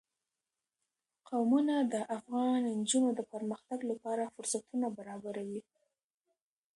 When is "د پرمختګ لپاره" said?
3.15-4.31